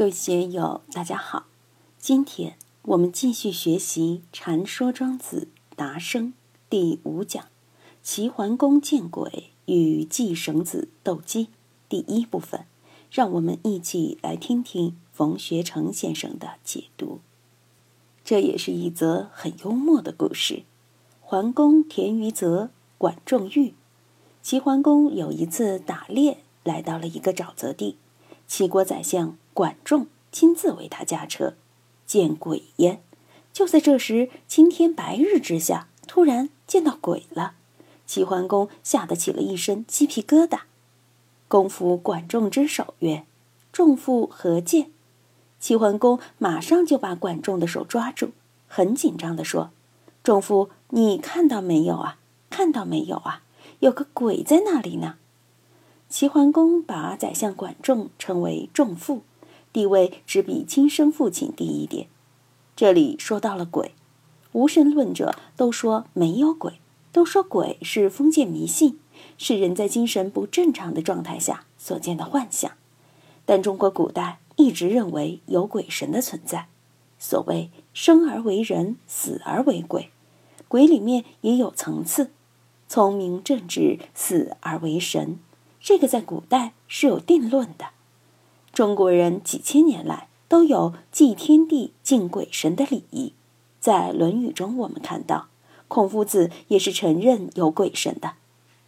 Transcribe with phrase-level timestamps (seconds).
[0.00, 1.44] 各位学友，大家好！
[1.98, 6.28] 今天我们继续学习《禅说庄子达生》
[6.70, 7.48] 第五讲
[8.02, 11.48] “齐桓公见鬼与季绳子斗鸡”
[11.90, 12.64] 第一部分，
[13.12, 17.20] 让我们一起来听听冯学成先生的解读。
[18.24, 20.62] 这也是一则很幽默的故事。
[21.20, 23.74] 桓公田于泽，管仲玉。
[24.40, 27.98] 齐桓公有一次打猎，来到了一个沼泽地，
[28.48, 29.36] 齐国宰相。
[29.60, 31.52] 管仲亲自为他驾车，
[32.06, 33.02] 见鬼焉！
[33.52, 37.52] 就在这时，青天白日之下，突然见到鬼了。
[38.06, 40.60] 齐桓公吓得起了一身鸡皮疙瘩。
[41.46, 43.26] 公扶管仲之手曰
[43.70, 44.90] ：“仲父何见？”
[45.60, 48.30] 齐桓公马上就把管仲的手抓住，
[48.66, 49.68] 很紧张地说
[50.24, 52.16] ：“仲父，你看到没有啊？
[52.48, 53.42] 看到没有啊？
[53.80, 55.16] 有个鬼在那里呢！”
[56.08, 59.20] 齐桓公把宰相管仲称为仲父。
[59.72, 62.08] 地位只比亲生父亲低一点。
[62.76, 63.92] 这里说到了鬼，
[64.52, 66.80] 无神论者都说没有鬼，
[67.12, 68.98] 都说鬼是封建迷信，
[69.36, 72.70] 是人在精神不正常的状态下所见的幻想。
[73.44, 76.68] 但中国古代一直认为有鬼神的存在。
[77.18, 80.10] 所谓生而为人，死而为鬼，
[80.68, 82.30] 鬼里面也有层次，
[82.88, 85.38] 聪明正直，死而为神，
[85.80, 87.86] 这个在古代是有定论的。
[88.72, 93.32] 中国人几千年来都有祭天地、敬鬼神的礼仪，
[93.80, 95.48] 在《论语》中我们看到，
[95.88, 98.34] 孔夫子也是承认有鬼神的，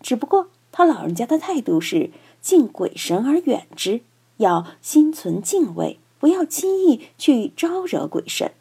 [0.00, 4.02] 只不过他老人家的态度是敬鬼神而远之，
[4.36, 8.52] 要心存敬畏，不要轻易去招惹鬼神。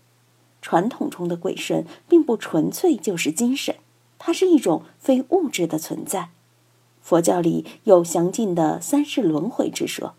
[0.61, 3.75] 传统中的鬼神并不纯粹就是精神，
[4.17, 6.29] 它是一种非物质的存在。
[7.01, 10.15] 佛教里有详尽的三世轮回之说。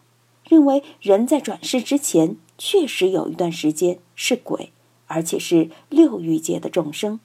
[0.53, 4.71] 认为人在转世之前，确实有一段时间是鬼，
[5.07, 7.21] 而且是六欲界的众生，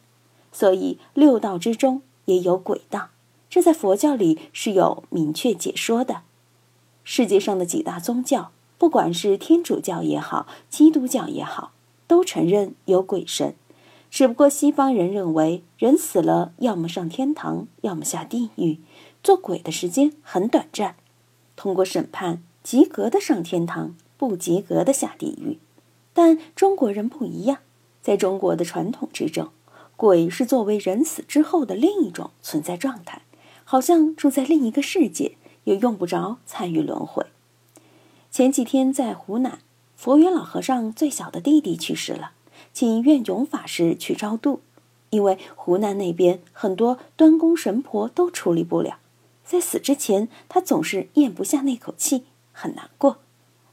[0.53, 3.09] 所以六道之中也有鬼道。
[3.50, 6.22] 这在佛教里是有明确解说的。
[7.03, 11.74] 世界上的几大宗教，不管是天主教也好，基督教也好，
[12.07, 13.56] 都承认有鬼神。
[14.09, 18.78] 只不过西方人认为，人死了要么上天堂，要么下地狱，
[19.22, 20.96] 做鬼的时间很短暂，
[21.57, 22.41] 通过审判。
[22.67, 25.57] 及格的上天堂，不及格的下地狱。
[26.13, 27.59] 但中国人不一样，
[28.01, 29.51] 在中国的传统之中，
[29.95, 33.22] 鬼是作为人死之后的另一种存在状态，
[33.63, 37.25] 好像住在另一个世界，又用不着参与轮回。
[38.29, 39.59] 前几天在湖南，
[39.95, 42.31] 佛缘老和尚最小的弟弟去世了，
[42.73, 44.59] 请愿勇法师去超度，
[45.11, 48.97] 因为湖南那边很多端公神婆都处理不了，
[49.45, 52.25] 在死之前，他总是咽不下那口气。
[52.59, 53.19] 很难过，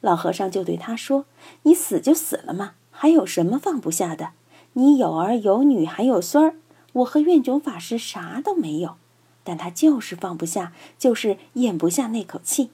[0.03, 1.25] 老和尚就对他说
[1.65, 4.33] ：“你死就死了嘛，还有什么放不下的？
[4.75, 6.57] 你有儿有女还有孙儿，
[6.93, 8.97] 我和愿炯法师啥都没有，
[9.43, 12.69] 但他就是放不下，就是咽不下那口气。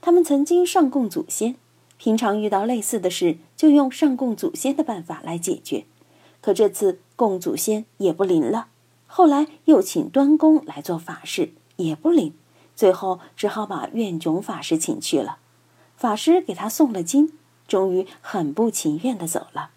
[0.00, 1.56] 他们曾经上供祖先，
[1.98, 5.84] 平常遇到类似的事，就用上供祖先的办法来解决。
[6.40, 8.68] 可这次供祖先也不灵了，
[9.06, 12.32] 后来又请端公来做法事，也不灵，
[12.74, 15.36] 最后只好把愿炯法师请去了。”
[16.02, 17.32] 法师给他诵了经，
[17.68, 19.70] 终于很不情愿的走了。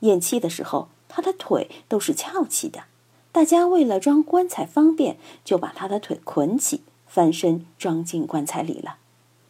[0.00, 2.84] 咽气的时候，他的腿都是翘起的。
[3.32, 8.98] 大家为了装棺材方便，就把他的腿捆起，翻身装进棺材里了。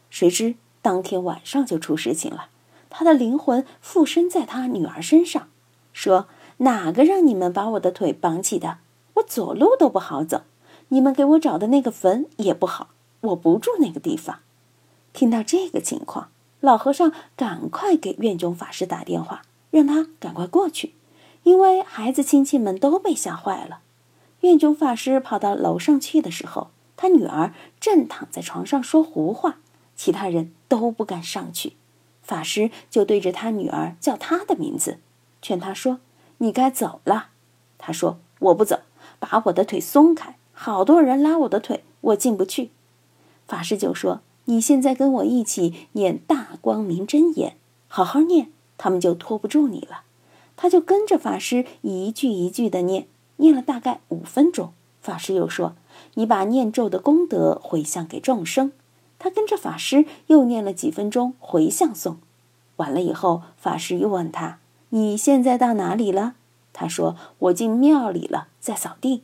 [0.09, 2.47] 谁知当天晚上就出事情了，
[2.89, 5.49] 他的灵魂附身在他女儿身上，
[5.91, 6.25] 说
[6.65, 8.79] ：“哪个让你们把我的腿绑起的？
[9.13, 10.41] 我走路都不好走，
[10.87, 12.87] 你们给我找的那个坟也不好，
[13.21, 14.39] 我不住那个地方。”
[15.13, 16.29] 听到这个情况，
[16.59, 20.95] 老和尚赶快给院中法师打电话，让他赶快过去，
[21.43, 23.81] 因为孩子亲戚们都被吓坏了。
[24.41, 29.57] 院中法师跑到楼上去的时候，他女儿正躺在床上说胡话，
[29.95, 31.73] 其他人都不敢上去。
[32.23, 34.97] 法师就对着他女儿叫他的名字，
[35.41, 35.99] 劝他说
[36.39, 37.27] ：“你该走了。”
[37.77, 38.79] 他说：“我不走，
[39.19, 42.71] 把我的腿松开，好多人拉我的腿，我进不去。”
[43.45, 44.21] 法师就说。
[44.45, 47.55] 你现在跟我一起念大光明真言，
[47.87, 50.01] 好好念，他们就拖不住你了。
[50.55, 53.07] 他就跟着法师一句一句的念，
[53.37, 54.71] 念了大概五分钟。
[55.01, 55.75] 法师又说
[56.15, 58.71] ：“你把念咒的功德回向给众生。”
[59.19, 62.17] 他跟着法师又念了几分钟回向颂。
[62.77, 64.59] 完了以后，法师又问他
[64.89, 66.35] ：“你现在到哪里了？”
[66.73, 69.23] 他说：“我进庙里了，在扫地。”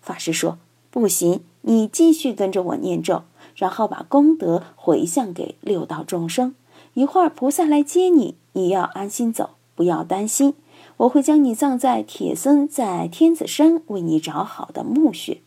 [0.00, 0.58] 法师说
[0.90, 3.22] ：“不行，你继续跟着我念咒。”
[3.60, 6.54] 然后把功德回向给六道众生，
[6.94, 10.54] 一会儿菩萨来接你，你要安心走，不要担心。
[10.96, 15.42] 我会将你葬在铁僧在天子山为你找好的墓穴。”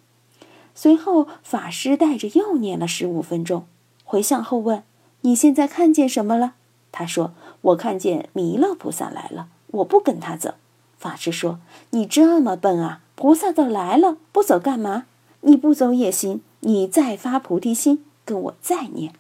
[0.76, 3.66] 随后，法师带着又念了十五分钟，
[4.04, 4.84] 回向后问
[5.22, 6.54] ：“你现在看见什么了？”
[6.94, 7.32] 他说
[7.62, 10.54] ：“我看见弥勒菩萨来了，我不跟他走。”
[11.00, 11.58] 法师说
[11.90, 13.02] ：“你这么笨啊！
[13.16, 15.06] 菩萨都来了，不走干嘛？
[15.42, 19.14] 你不走也行，你再发菩提心，跟我再念。”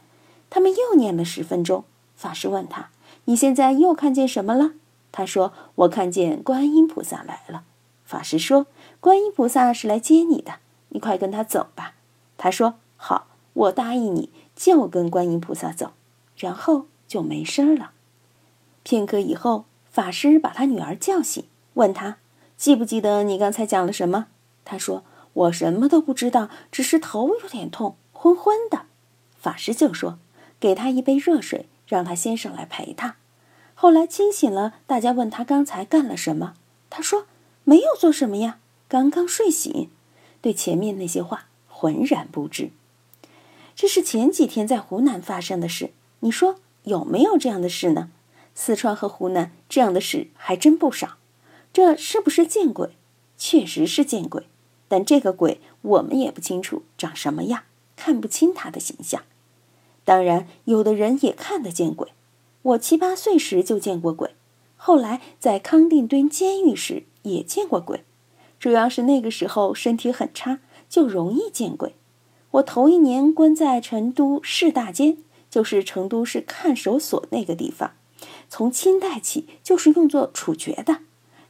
[0.49, 1.83] 他们又念了十分钟。
[2.15, 2.89] 法师问他
[3.25, 4.71] ：“你现在又看见什么了？”
[5.11, 7.63] 他说：“我看见观音菩萨来了。”
[8.05, 8.67] 法师说
[8.99, 10.55] ：“观音菩萨是来接你的。”
[10.89, 11.95] 你快跟他走吧，
[12.37, 15.93] 他说好，我答应你，就跟观音菩萨走，
[16.37, 17.93] 然后就没声了。
[18.83, 22.17] 片刻以后，法师把他女儿叫醒，问他
[22.57, 24.27] 记不记得你刚才讲了什么？
[24.63, 28.85] 他说我什么都不知道，只是头有点痛，昏昏的。
[29.39, 30.19] 法师就说
[30.59, 33.15] 给他一杯热水，让他先生来陪他。
[33.73, 36.53] 后来清醒了，大家问他刚才干了什么，
[36.89, 37.25] 他说
[37.63, 39.89] 没有做什么呀，刚刚睡醒。
[40.41, 42.71] 对前面那些话浑然不知，
[43.75, 45.91] 这是前几天在湖南发生的事。
[46.19, 48.09] 你说有没有这样的事呢？
[48.53, 51.17] 四川和湖南这样的事还真不少。
[51.73, 52.91] 这是不是见鬼？
[53.37, 54.47] 确实是见鬼，
[54.93, 57.63] 但这个鬼我们也不清楚长什么样，
[57.95, 59.23] 看不清他的形象。
[60.05, 62.09] 当然，有的人也看得见鬼。
[62.61, 64.35] 我七八岁时就见过鬼，
[64.77, 68.03] 后来在康定蹲监狱时也见过鬼。
[68.59, 71.95] 主要是那个时候身体很差，就容易见鬼。
[72.51, 75.17] 我头一年关在成都市大监，
[75.49, 77.93] 就是成都市看守所那个地方，
[78.47, 80.99] 从清代起就是用作处决的。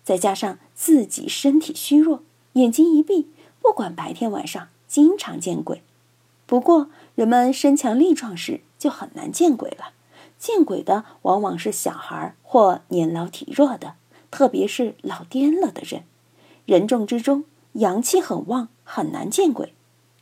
[0.02, 2.24] 再加上自己身体虚弱，
[2.54, 3.28] 眼睛一闭，
[3.62, 5.82] 不管白天晚上，经常见鬼。
[6.46, 9.94] 不过人们身强力壮时就很难见鬼了。
[10.38, 13.96] 见鬼的往往是小孩或年老体弱的，
[14.30, 16.04] 特别是老颠了的人。
[16.66, 19.74] 人众之中，阳气很旺，很难见鬼，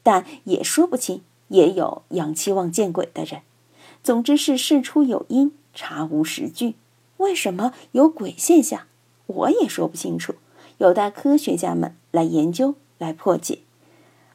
[0.04, 3.42] 但也说不清，也有阳气旺见鬼的人。
[4.04, 6.76] 总之是事出有因，查无实据。
[7.18, 8.84] 为什么有鬼现象，
[9.26, 10.36] 我也说不清楚，
[10.78, 13.60] 有待科学家们来研究来破解。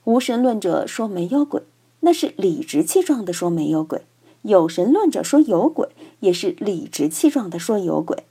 [0.04, 1.62] 无神论者说没有鬼，
[2.00, 4.00] 那是理直气壮的说没有鬼；
[4.42, 5.88] 有神论者说有鬼，
[6.20, 8.24] 也是理直气壮的说有鬼。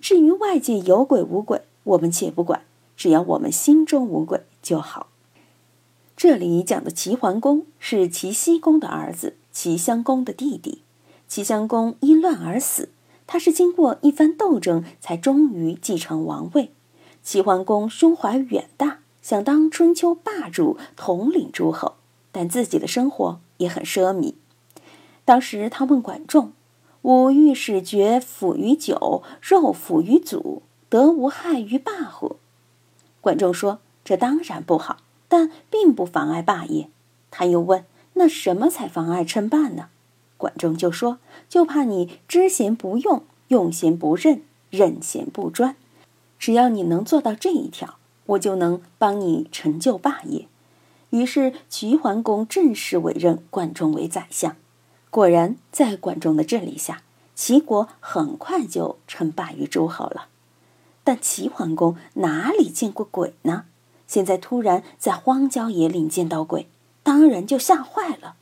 [0.00, 2.62] 至于外界有鬼无鬼，我们且不管。
[2.96, 5.06] 只要我们心中无鬼就好。
[6.16, 10.82] 这里讲的齐桓公是齐僖公的儿子，齐襄公的弟弟。
[11.26, 12.90] 齐襄公因乱而死，
[13.26, 16.72] 他是经过一番斗争才终于继承王位。
[17.22, 21.96] 齐桓公胸怀远大，想当春秋霸主，统领诸侯，
[22.32, 24.34] 但自己的生活也很奢靡。
[25.24, 26.52] 当时他问管仲
[27.02, 32.36] ：“吾欲使爵辅于酒，肉腐于祖，得无害于霸乎？”
[33.20, 34.96] 管仲说：“这当然不好，
[35.28, 36.88] 但并不妨碍霸业。”
[37.30, 37.84] 他又问
[38.14, 39.88] ：“那什么才妨碍称霸呢？”
[40.36, 41.18] 管仲就说
[41.48, 45.76] ：“就怕你知贤不用，用贤不任，任贤不专。
[46.40, 50.48] 只要你能做到这一条，我就能帮你成就霸业。”
[51.10, 54.56] 于是齐桓公正式委任管仲为宰相。
[55.10, 57.02] 果然，在管仲的治理下，
[57.34, 60.28] 齐国很快就称霸于诸侯了。
[61.02, 63.64] 但齐桓公哪里见过鬼呢？
[64.06, 66.68] 现在突然在荒郊野岭见到鬼，
[67.02, 68.36] 当然就吓坏了。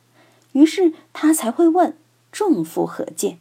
[0.53, 1.97] 于是他才会问
[2.31, 3.39] ：“众夫何见？”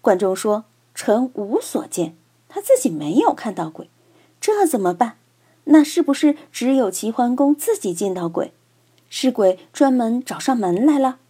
[0.00, 2.16] 管仲说：“臣无所见。”
[2.48, 3.88] 他自己没有看到鬼，
[4.42, 5.18] 这怎么办？
[5.66, 8.52] 那是不是只有齐桓公自己见到鬼？
[9.08, 11.20] 是鬼专门找上门来了？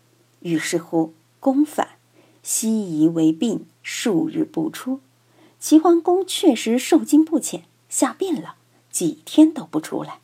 [0.40, 1.88] 于是乎，公反，
[2.42, 5.00] 西夷为病，数日不出。
[5.60, 8.54] 齐桓公确实受惊不浅，吓病了，
[8.90, 10.20] 几天都不出来。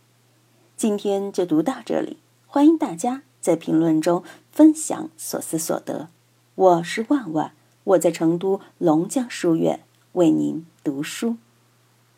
[0.74, 2.16] 今天就读到这里，
[2.46, 6.08] 欢迎大家在评论中分享所思所得。
[6.54, 7.52] 我是万万，
[7.84, 9.80] 我在成都龙江书院
[10.12, 11.36] 为您读书。